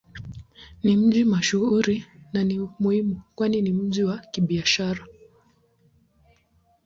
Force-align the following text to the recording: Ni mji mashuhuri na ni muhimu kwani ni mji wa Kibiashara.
Ni 0.83 0.97
mji 0.97 1.23
mashuhuri 1.25 2.05
na 2.33 2.43
ni 2.43 2.59
muhimu 2.79 3.21
kwani 3.35 3.61
ni 3.61 3.71
mji 3.73 4.03
wa 4.03 4.17
Kibiashara. 4.17 5.05